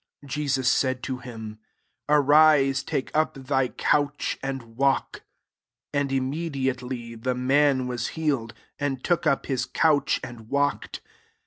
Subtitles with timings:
[0.23, 1.59] 8 Jesus said to him,
[2.09, 5.21] ''Arise, take up thy couch, and walk."
[5.93, 11.01] 9 And immediately, the man was healed, and took up his couch, and walked.